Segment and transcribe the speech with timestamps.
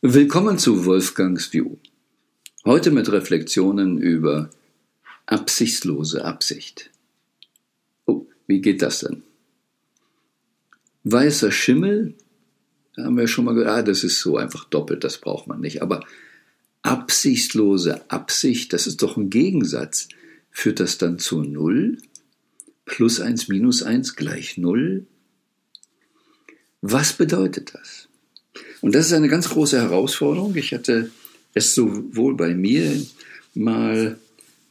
[0.00, 1.76] Willkommen zu Wolfgangs View.
[2.64, 4.48] Heute mit Reflexionen über
[5.26, 6.92] absichtslose Absicht.
[8.06, 9.24] Oh, wie geht das denn?
[11.02, 12.14] Weißer Schimmel,
[12.96, 15.82] haben wir schon mal gehört, ah, das ist so einfach doppelt, das braucht man nicht.
[15.82, 16.04] Aber
[16.82, 20.06] absichtslose Absicht, das ist doch ein Gegensatz.
[20.52, 21.98] Führt das dann zu Null?
[22.84, 25.08] Plus eins minus eins gleich Null?
[26.82, 28.07] Was bedeutet das?
[28.80, 30.54] Und das ist eine ganz große Herausforderung.
[30.56, 31.10] Ich hatte
[31.54, 33.02] es sowohl bei mir
[33.54, 34.18] mal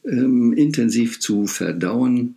[0.04, 2.36] ähm, intensiv zu verdauen,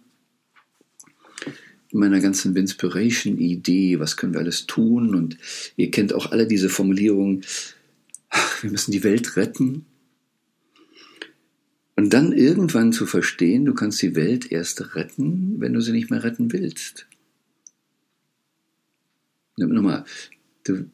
[1.92, 5.14] in meiner ganzen Inspiration-Idee, was können wir alles tun?
[5.14, 5.38] Und
[5.76, 7.46] ihr kennt auch alle diese Formulierungen,
[8.62, 9.86] wir müssen die Welt retten.
[11.98, 16.10] Und dann irgendwann zu verstehen, du kannst die Welt erst retten, wenn du sie nicht
[16.10, 17.08] mehr retten willst.
[19.58, 20.06] Nochmal,
[20.64, 20.86] du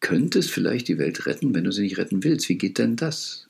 [0.00, 2.48] könntest vielleicht die Welt retten, wenn du sie nicht retten willst.
[2.48, 3.48] Wie geht denn das?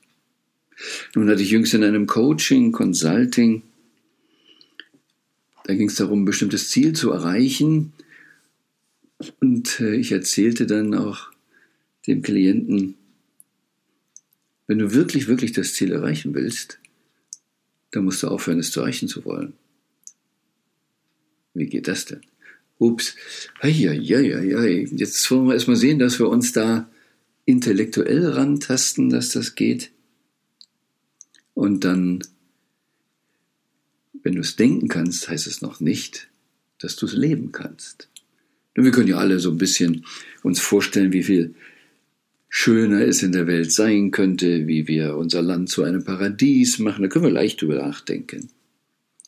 [1.15, 3.63] Nun hatte ich jüngst in einem Coaching, Consulting,
[5.69, 7.93] da ging es darum, ein bestimmtes Ziel zu erreichen.
[9.39, 11.29] Und äh, ich erzählte dann auch
[12.07, 12.95] dem Klienten,
[14.65, 16.79] wenn du wirklich, wirklich das Ziel erreichen willst,
[17.91, 19.53] dann musst du aufhören, es zu erreichen zu wollen.
[21.53, 22.21] Wie geht das denn?
[22.79, 23.15] Ups,
[23.61, 24.63] ja, ja, ja.
[24.63, 26.89] Jetzt wollen wir erstmal sehen, dass wir uns da
[27.45, 29.91] intellektuell rantasten, dass das geht.
[31.53, 32.23] Und dann,
[34.23, 36.29] wenn du es denken kannst, heißt es noch nicht,
[36.79, 38.07] dass du es leben kannst.
[38.75, 40.05] Denn wir können ja alle so ein bisschen
[40.41, 41.55] uns vorstellen, wie viel
[42.47, 47.01] schöner es in der Welt sein könnte, wie wir unser Land zu einem Paradies machen.
[47.01, 48.49] Da können wir leicht drüber nachdenken.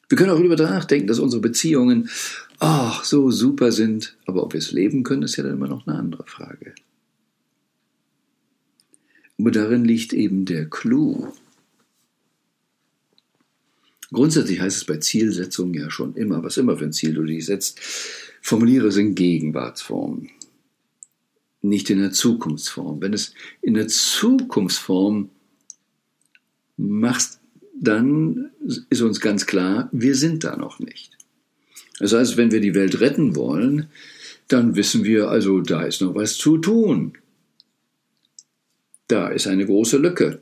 [0.07, 2.09] Wir können auch darüber nachdenken, dass unsere Beziehungen
[2.61, 4.15] ach, so super sind.
[4.25, 6.73] Aber ob wir es leben können, ist ja dann immer noch eine andere Frage.
[9.37, 11.33] Aber darin liegt eben der Clou.
[14.13, 17.45] Grundsätzlich heißt es bei Zielsetzungen ja schon immer, was immer für ein Ziel du dich
[17.45, 17.79] setzt,
[18.41, 20.29] formuliere es in Gegenwartsform,
[21.61, 23.01] nicht in der Zukunftsform.
[23.01, 25.29] Wenn es in der Zukunftsform
[26.77, 27.39] machst,
[27.79, 28.51] dann
[28.89, 31.17] ist uns ganz klar, wir sind da noch nicht.
[32.01, 33.87] Das heißt, wenn wir die Welt retten wollen,
[34.47, 37.13] dann wissen wir also, da ist noch was zu tun.
[39.07, 40.41] Da ist eine große Lücke.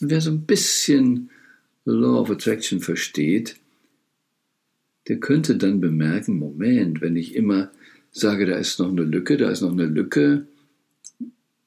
[0.00, 1.28] Und wer so ein bisschen
[1.84, 3.56] Law of Attraction versteht,
[5.08, 7.70] der könnte dann bemerken, Moment, wenn ich immer
[8.10, 10.46] sage, da ist noch eine Lücke, da ist noch eine Lücke,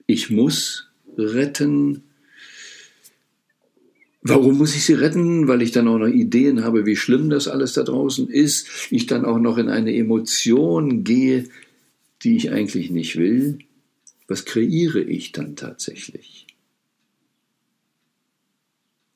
[0.07, 2.03] ich muss retten,
[4.23, 5.47] Warum muss ich sie retten?
[5.47, 8.67] Weil ich dann auch noch Ideen habe, wie schlimm das alles da draußen ist.
[8.91, 11.49] Ich dann auch noch in eine Emotion gehe,
[12.23, 13.59] die ich eigentlich nicht will.
[14.27, 16.47] Was kreiere ich dann tatsächlich?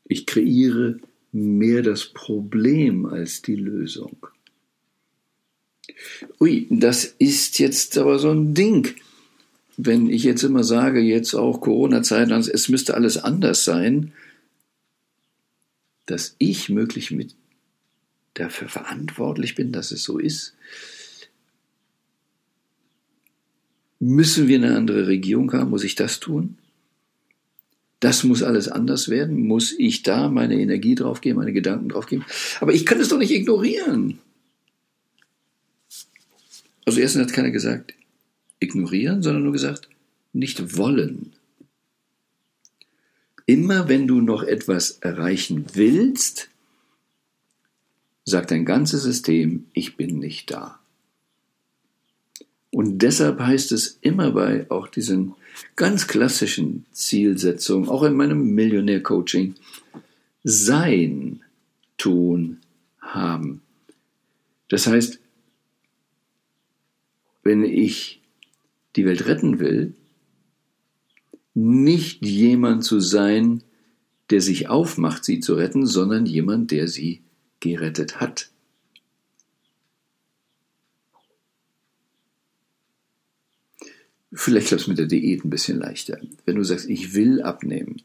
[0.08, 0.98] Ich kreiere
[1.32, 4.28] mehr das Problem als die Lösung.
[6.40, 8.96] Ui, das ist jetzt aber so ein Ding.
[9.78, 14.14] Wenn ich jetzt immer sage, jetzt auch Corona-Zeit, es müsste alles anders sein,
[16.06, 17.36] dass ich möglich mit
[18.34, 20.56] dafür verantwortlich bin, dass es so ist?
[24.00, 25.70] Müssen wir eine andere Regierung haben?
[25.70, 26.58] Muss ich das tun?
[28.00, 29.48] Das muss alles anders werden?
[29.48, 32.26] Muss ich da meine Energie draufgeben, meine Gedanken draufgeben?
[32.60, 34.20] Aber ich kann es doch nicht ignorieren.
[36.86, 37.96] Also erstens hat keiner gesagt,
[38.60, 39.90] ignorieren, sondern nur gesagt,
[40.34, 41.34] nicht wollen.
[43.46, 46.50] Immer wenn du noch etwas erreichen willst,
[48.24, 50.80] sagt dein ganzes System, ich bin nicht da.
[52.72, 55.36] Und deshalb heißt es immer bei auch diesen
[55.76, 59.56] ganz klassischen Zielsetzungen, auch in meinem Millionär-Coaching,
[60.44, 61.42] sein,
[61.98, 62.60] tun,
[63.00, 63.62] haben.
[64.68, 65.20] Das heißt,
[67.44, 68.22] wenn ich
[68.96, 69.94] die Welt retten will,
[71.56, 73.64] nicht jemand zu sein,
[74.30, 77.22] der sich aufmacht, sie zu retten, sondern jemand, der sie
[77.60, 78.52] gerettet hat.
[84.34, 86.20] Vielleicht klappt es mit der Diät ein bisschen leichter.
[86.46, 88.02] Wenn du sagst, ich will abnehmen,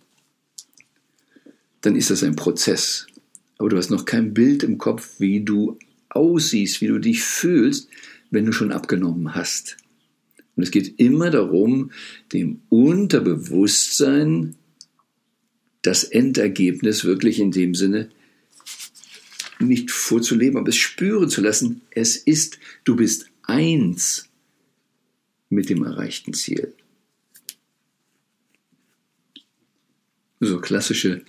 [1.81, 3.09] dann ist das ein Prozess.
[3.59, 5.77] Aber du hast noch kein Bild im Kopf, wie du
[6.09, 7.89] aussiehst, wie du dich fühlst,
[8.31, 9.77] wenn du schon abgenommen hast.
[10.61, 11.91] Und es geht immer darum,
[12.35, 14.57] dem Unterbewusstsein
[15.81, 18.11] das Endergebnis wirklich in dem Sinne
[19.59, 21.81] nicht vorzuleben, aber es spüren zu lassen.
[21.93, 24.29] Es ist, du bist eins
[25.49, 26.75] mit dem erreichten Ziel.
[30.41, 31.23] So klassische,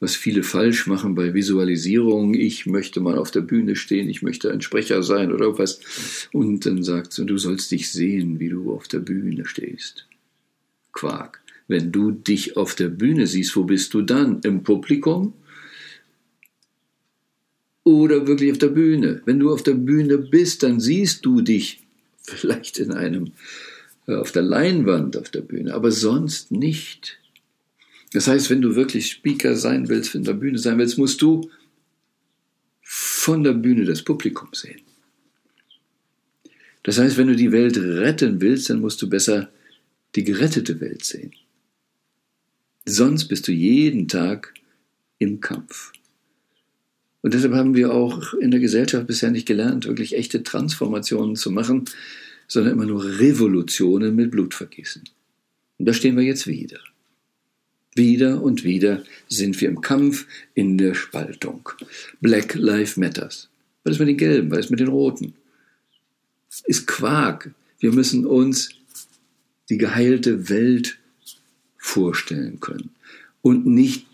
[0.00, 2.34] was viele falsch machen bei Visualisierung.
[2.34, 6.28] Ich möchte mal auf der Bühne stehen, ich möchte ein Sprecher sein oder was.
[6.32, 10.06] Und dann sagt sie, du sollst dich sehen, wie du auf der Bühne stehst.
[10.92, 11.40] Quark.
[11.68, 14.40] Wenn du dich auf der Bühne siehst, wo bist du dann?
[14.42, 15.32] Im Publikum?
[17.84, 19.22] Oder wirklich auf der Bühne?
[19.26, 21.82] Wenn du auf der Bühne bist, dann siehst du dich
[22.22, 23.32] vielleicht in einem,
[24.08, 27.18] äh, auf der Leinwand auf der Bühne, aber sonst nicht.
[28.16, 31.50] Das heißt, wenn du wirklich Speaker sein willst, in der Bühne sein willst, musst du
[32.80, 34.80] von der Bühne das Publikum sehen.
[36.82, 39.50] Das heißt, wenn du die Welt retten willst, dann musst du besser
[40.14, 41.32] die gerettete Welt sehen.
[42.86, 44.54] Sonst bist du jeden Tag
[45.18, 45.92] im Kampf.
[47.20, 51.50] Und deshalb haben wir auch in der Gesellschaft bisher nicht gelernt, wirklich echte Transformationen zu
[51.50, 51.84] machen,
[52.48, 55.04] sondern immer nur Revolutionen mit Blutvergießen.
[55.76, 56.80] Und da stehen wir jetzt wieder.
[57.96, 61.68] Wieder und wieder sind wir im Kampf in der Spaltung.
[62.20, 63.48] Black Lives Matters.
[63.84, 64.50] Was ist mit den Gelben?
[64.50, 65.34] Was ist mit den Roten?
[66.64, 67.54] Ist Quark.
[67.80, 68.70] Wir müssen uns
[69.70, 70.98] die geheilte Welt
[71.78, 72.90] vorstellen können
[73.42, 74.06] und nicht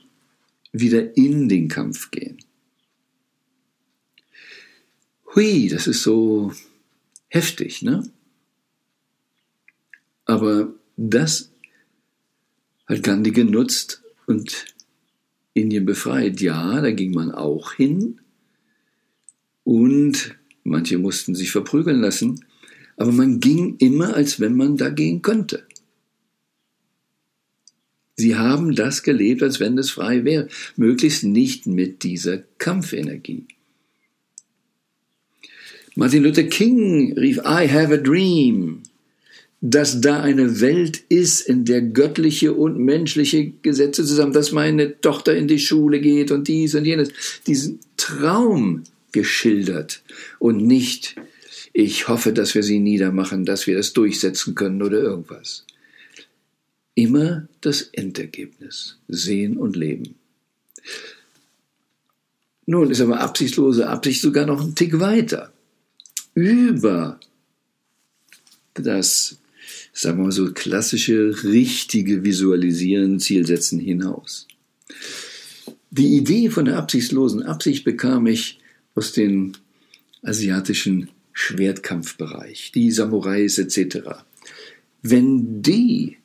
[0.72, 2.38] wieder in den Kampf gehen.
[5.34, 6.52] Hui, das ist so
[7.28, 8.08] heftig, ne?
[10.26, 11.51] Aber das
[12.92, 14.66] hat Gandhi genutzt und
[15.54, 16.40] Indien befreit.
[16.40, 18.20] Ja, da ging man auch hin
[19.64, 22.44] und manche mussten sich verprügeln lassen,
[22.96, 25.66] aber man ging immer, als wenn man da gehen könnte.
[28.14, 33.46] Sie haben das gelebt, als wenn es frei wäre, möglichst nicht mit dieser Kampfenergie.
[35.94, 38.82] Martin Luther King rief, I have a dream
[39.64, 45.36] dass da eine Welt ist, in der göttliche und menschliche Gesetze zusammen, dass meine Tochter
[45.36, 47.10] in die Schule geht und dies und jenes,
[47.46, 48.82] diesen Traum
[49.12, 50.02] geschildert
[50.40, 51.14] und nicht,
[51.72, 55.64] ich hoffe, dass wir sie niedermachen, dass wir das durchsetzen können oder irgendwas.
[56.96, 60.16] Immer das Endergebnis, sehen und leben.
[62.66, 65.52] Nun ist aber absichtslose Absicht sogar noch ein Tick weiter.
[66.34, 67.20] Über
[68.74, 69.38] das
[69.92, 74.48] sagen wir mal so, klassische, richtige Visualisieren, Zielsetzen hinaus.
[75.90, 78.58] Die Idee von der absichtslosen Absicht bekam ich
[78.94, 79.52] aus dem
[80.22, 84.24] asiatischen Schwertkampfbereich, die Samurais etc.
[85.02, 86.18] Wenn die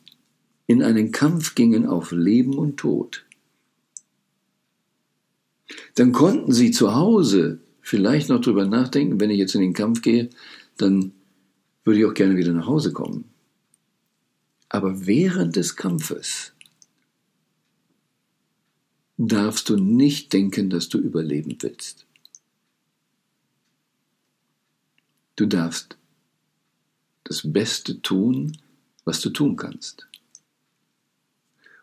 [0.68, 3.26] in einen Kampf gingen auf Leben und Tod,
[5.96, 10.02] dann konnten sie zu Hause vielleicht noch drüber nachdenken, wenn ich jetzt in den Kampf
[10.02, 10.30] gehe,
[10.78, 11.12] dann
[11.84, 13.26] würde ich auch gerne wieder nach Hause kommen.
[14.70, 16.54] Aber während des Kampfes
[19.18, 22.06] darfst du nicht denken, dass du überleben willst.
[25.36, 25.98] Du darfst
[27.24, 28.58] das Beste tun,
[29.06, 30.08] was du tun kannst.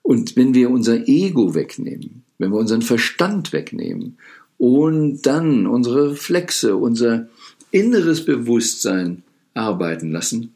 [0.02, 4.18] Und wenn wir unser Ego wegnehmen, wenn wir unseren Verstand wegnehmen
[4.58, 7.28] und dann unsere Reflexe, unser
[7.70, 9.22] inneres Bewusstsein
[9.54, 10.53] arbeiten lassen,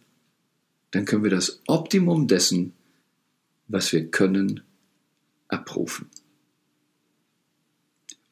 [0.90, 2.73] dann können wir das Optimum dessen,
[3.69, 4.62] was wir können,
[5.49, 6.09] abrufen.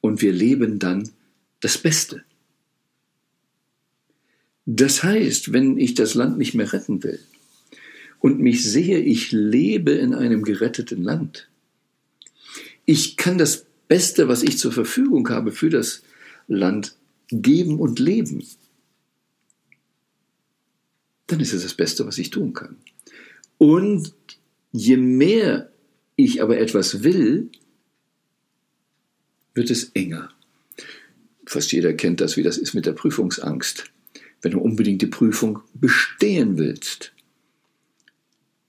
[0.00, 1.10] Und wir leben dann
[1.60, 2.24] das Beste.
[4.66, 7.20] Das heißt, wenn ich das Land nicht mehr retten will
[8.20, 11.48] und mich sehe, ich lebe in einem geretteten Land,
[12.84, 16.02] ich kann das Beste, was ich zur Verfügung habe für das
[16.48, 16.96] Land,
[17.28, 18.44] geben und leben
[21.26, 22.76] dann ist es das Beste, was ich tun kann.
[23.58, 24.12] Und
[24.72, 25.70] je mehr
[26.16, 27.50] ich aber etwas will,
[29.54, 30.30] wird es enger.
[31.46, 33.90] Fast jeder kennt das, wie das ist mit der Prüfungsangst.
[34.42, 37.12] Wenn du unbedingt die Prüfung bestehen willst,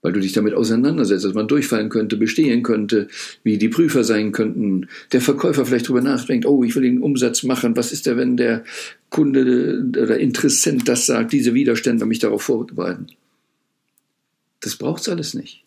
[0.08, 3.08] weil du dich damit auseinandersetzt, dass man durchfallen könnte, bestehen könnte,
[3.42, 7.42] wie die Prüfer sein könnten, der Verkäufer vielleicht drüber nachdenkt, oh, ich will den Umsatz
[7.42, 8.64] machen, was ist der, wenn der
[9.10, 13.08] Kunde oder Interessent das sagt, diese Widerstände mich darauf vorbereiten.
[14.60, 15.62] Das braucht's alles nicht.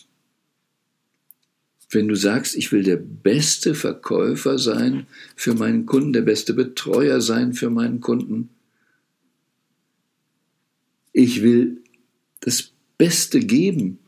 [1.92, 5.06] Wenn du sagst, ich will der beste Verkäufer sein
[5.36, 8.50] für meinen Kunden, der beste Betreuer sein für meinen Kunden,
[11.14, 11.84] ich will
[12.40, 14.00] das Beste geben,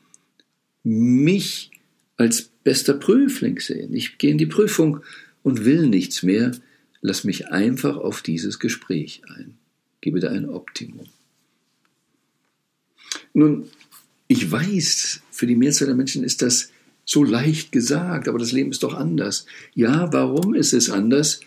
[0.84, 1.72] mich
[2.18, 3.94] als bester Prüfling sehen.
[3.94, 5.02] Ich gehe in die Prüfung
[5.42, 6.52] und will nichts mehr.
[7.02, 9.56] Lass mich einfach auf dieses Gespräch ein.
[10.02, 11.08] Gebe da ein Optimum.
[13.34, 13.70] Nun,
[14.28, 16.70] ich weiß, für die Mehrzahl der Menschen ist das
[17.06, 19.46] So leicht gesagt, aber das Leben ist doch anders.
[19.74, 21.42] Ja, warum ist es anders?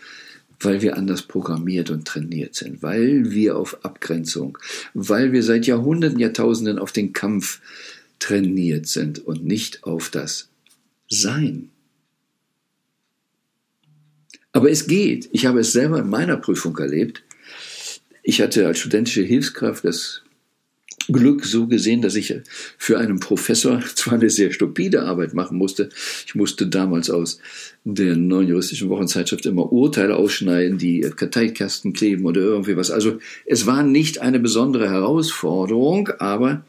[0.61, 4.59] Weil wir anders programmiert und trainiert sind, weil wir auf Abgrenzung,
[4.95, 7.61] weil wir seit Jahrhunderten, Jahrtausenden auf den Kampf
[8.27, 10.49] trainiert sind und nicht auf das
[11.09, 11.71] Sein.
[14.53, 15.29] Aber es geht.
[15.31, 17.23] Ich habe es selber in meiner Prüfung erlebt.
[18.25, 20.23] Ich hatte als studentische Hilfskraft das
[21.07, 22.35] Glück so gesehen, dass ich
[22.77, 25.91] für einen Professor zwar eine sehr stupide Arbeit machen musste.
[26.27, 27.39] Ich musste damals aus
[27.85, 32.91] der neuen juristischen Wochenzeitschrift immer Urteile ausschneiden, die Karteikasten kleben oder irgendwie was.
[32.91, 36.65] Also es war nicht eine besondere Herausforderung, aber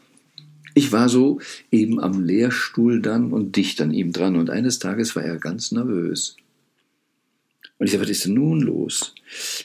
[0.78, 4.36] ich war so eben am Lehrstuhl dann und dicht an ihm dran.
[4.36, 6.36] Und eines Tages war er ganz nervös.
[7.78, 9.14] Und ich sagte, was ist denn nun los?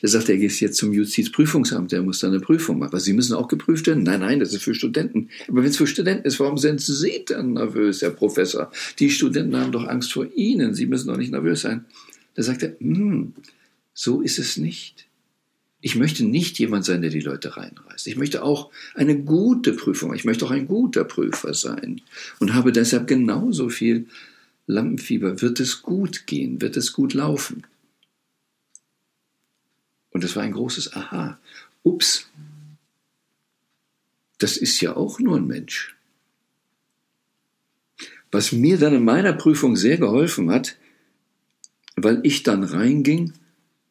[0.01, 2.89] Er sagte, er geht jetzt zum Justizprüfungsamt, er muss da eine Prüfung machen.
[2.89, 4.03] Aber Sie müssen auch geprüft werden?
[4.03, 5.29] Nein, nein, das ist für Studenten.
[5.47, 8.71] Aber wenn es für Studenten ist, warum sind Sie dann nervös, Herr Professor?
[8.99, 10.75] Die Studenten haben doch Angst vor Ihnen.
[10.75, 11.85] Sie müssen doch nicht nervös sein.
[12.35, 13.33] Da sagt er, hm,
[13.93, 15.07] so ist es nicht.
[15.85, 18.07] Ich möchte nicht jemand sein, der die Leute reinreißt.
[18.07, 20.13] Ich möchte auch eine gute Prüfung.
[20.13, 21.99] Ich möchte auch ein guter Prüfer sein.
[22.39, 24.07] Und habe deshalb genauso viel
[24.65, 25.41] Lampenfieber.
[25.41, 26.61] Wird es gut gehen?
[26.61, 27.67] Wird es gut laufen?
[30.11, 31.37] Und das war ein großes Aha.
[31.83, 32.29] Ups,
[34.37, 35.97] das ist ja auch nur ein Mensch.
[38.31, 40.77] Was mir dann in meiner Prüfung sehr geholfen hat,
[41.97, 43.33] weil ich dann reinging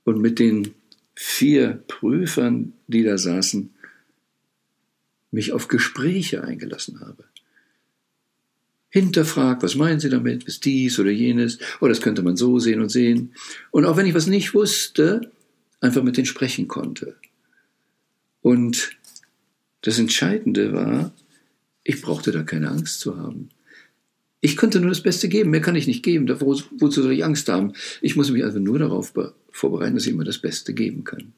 [0.04, 0.74] und mit den
[1.14, 3.70] vier Prüfern, die da saßen,
[5.30, 7.24] mich auf Gespräche eingelassen habe.
[8.90, 10.44] Hinterfragt, was meinen Sie damit?
[10.44, 11.58] Ist dies oder jenes?
[11.80, 13.32] Oder das könnte man so sehen und sehen.
[13.70, 15.32] Und auch wenn ich was nicht wusste,
[15.80, 17.16] einfach mit denen sprechen konnte.
[18.42, 18.90] Und
[19.80, 21.14] das Entscheidende war,
[21.84, 23.48] ich brauchte da keine Angst zu haben.
[24.40, 26.28] Ich konnte nur das Beste geben, mehr kann ich nicht geben.
[26.40, 27.72] Wo, wozu soll ich Angst haben?
[28.00, 29.14] Ich muss mich also nur darauf
[29.52, 31.32] vorbereiten, dass ich immer das Beste geben kann.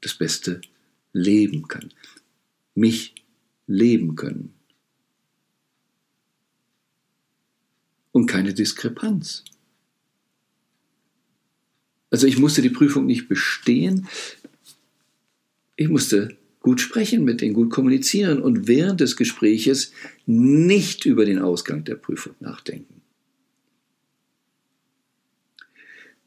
[0.00, 0.60] Das Beste
[1.12, 1.92] leben kann.
[2.74, 3.14] Mich
[3.66, 4.54] leben können.
[8.12, 9.44] Und keine Diskrepanz.
[12.10, 14.08] Also ich musste die Prüfung nicht bestehen.
[15.76, 19.92] Ich musste gut sprechen mit denen, gut kommunizieren und während des Gespräches
[20.24, 23.02] nicht über den Ausgang der Prüfung nachdenken.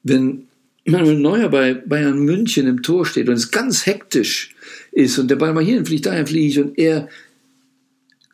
[0.04, 0.49] Wenn
[0.90, 4.56] Manuel Neuer bei Bayern München im Tor steht und es ganz hektisch
[4.92, 7.10] ist und der Ball mal hierhin fliegt, dahin fliegt und er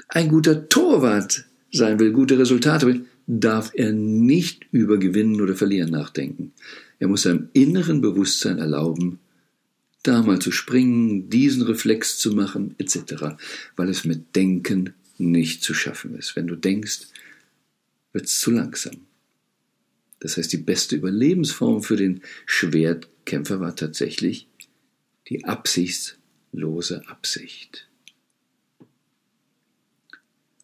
[0.08, 5.92] ein guter Torwart sein will, gute Resultate will, darf er nicht über Gewinnen oder Verlieren
[5.92, 6.54] nachdenken.
[7.00, 9.20] Er muss seinem inneren Bewusstsein erlauben,
[10.04, 13.36] da mal zu springen, diesen Reflex zu machen, etc.,
[13.76, 16.36] weil es mit Denken nicht zu schaffen ist.
[16.36, 17.08] Wenn du denkst,
[18.14, 18.96] wird es zu langsam.
[20.19, 24.48] Das heißt, die beste Überlebensform für den Schwertkämpfer war tatsächlich
[25.27, 27.89] die absichtslose Absicht.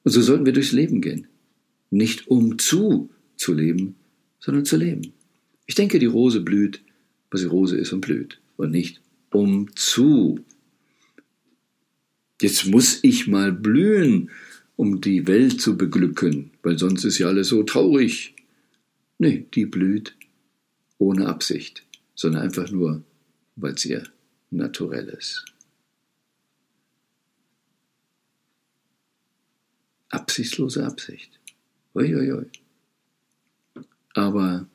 [0.04, 1.28] Und so sollten wir durchs Leben gehen.
[1.90, 3.96] Nicht um zu zu leben,
[4.40, 5.14] sondern zu leben.
[5.66, 6.82] Ich denke, die Rose blüht,
[7.30, 10.40] weil sie Rose ist und blüht und nicht um zu.
[12.42, 14.30] Jetzt muss ich mal blühen,
[14.76, 18.36] um die Welt zu beglücken, weil sonst ist ja alles so traurig.
[19.22, 20.16] Nee, die blüht
[20.98, 21.86] ohne Absicht,
[22.16, 23.04] sondern einfach nur,
[23.56, 24.04] weil es ihr
[24.50, 25.46] naturell ist.
[30.10, 31.40] Absichtslose Absicht.
[31.94, 32.48] Uiuiui.
[34.16, 34.66] Aber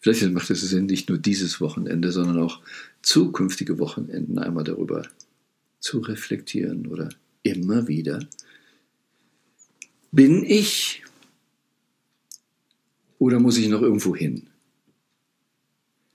[0.00, 2.60] Vielleicht macht es Sinn, nicht nur dieses Wochenende, sondern auch
[3.00, 5.08] zukünftige Wochenenden einmal darüber
[5.80, 7.08] zu reflektieren oder
[7.42, 8.28] immer wieder.
[10.12, 11.03] Bin ich
[13.18, 14.48] oder muss ich noch irgendwo hin?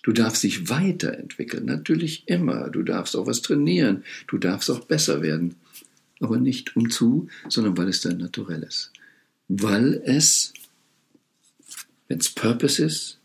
[0.01, 2.69] Du darfst dich weiterentwickeln, natürlich immer.
[2.69, 5.55] Du darfst auch was trainieren, du darfst auch besser werden.
[6.21, 8.91] Aber nicht um zu, sondern weil es dein Naturell ist.
[9.47, 10.53] Weil es,
[12.07, 13.19] wenn es Purpose ist,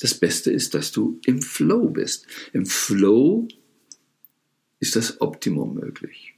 [0.00, 2.26] das Beste ist, dass du im Flow bist.
[2.52, 3.46] Im Flow
[4.80, 6.34] ist das Optimum möglich.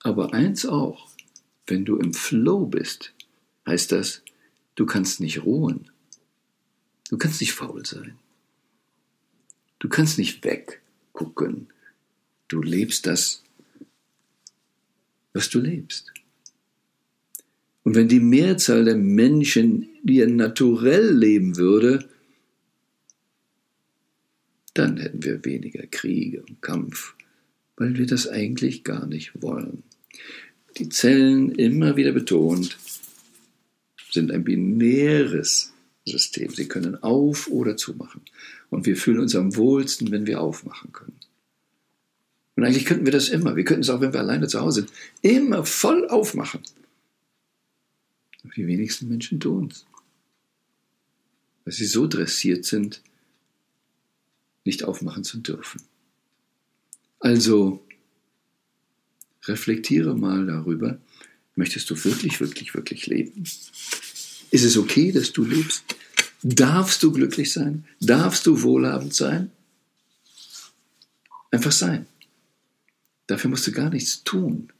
[0.00, 1.08] Aber eins auch,
[1.66, 3.14] wenn du im Flow bist,
[3.66, 4.22] heißt das,
[4.74, 5.90] du kannst nicht ruhen.
[7.10, 8.16] Du kannst nicht faul sein.
[9.78, 11.68] Du kannst nicht weggucken.
[12.48, 13.42] Du lebst das,
[15.32, 16.12] was du lebst.
[17.82, 22.08] Und wenn die Mehrzahl der Menschen ihr naturell leben würde,
[24.74, 27.14] dann hätten wir weniger Kriege und Kampf,
[27.76, 29.84] weil wir das eigentlich gar nicht wollen.
[30.78, 32.76] Die Zellen, immer wieder betont,
[34.16, 35.72] sind ein binäres
[36.04, 36.50] System.
[36.50, 38.22] Sie können auf oder zumachen.
[38.70, 41.18] Und wir fühlen uns am wohlsten, wenn wir aufmachen können.
[42.56, 43.54] Und eigentlich könnten wir das immer.
[43.54, 44.92] Wir könnten es auch, wenn wir alleine zu Hause sind,
[45.22, 46.62] immer voll aufmachen.
[48.56, 49.84] Die wenigsten Menschen tun es.
[51.64, 53.02] Weil sie so dressiert sind,
[54.64, 55.82] nicht aufmachen zu dürfen.
[57.18, 57.84] Also
[59.44, 60.98] reflektiere mal darüber,
[61.56, 63.44] möchtest du wirklich, wirklich, wirklich leben?
[64.56, 65.84] Ist es okay, dass du lebst?
[66.42, 67.86] Darfst du glücklich sein?
[68.00, 69.52] Darfst du wohlhabend sein?
[71.50, 72.06] Einfach sein.
[73.26, 74.72] Dafür musst du gar nichts tun.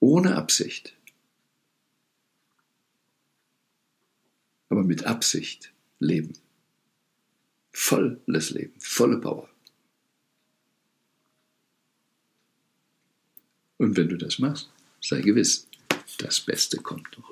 [0.00, 0.96] Ohne Absicht.
[4.68, 6.32] Aber mit Absicht leben.
[7.70, 9.48] Volles Leben, volle Power.
[13.78, 14.68] Und wenn du das machst,
[15.00, 15.68] sei gewiss,
[16.18, 17.31] das Beste kommt noch.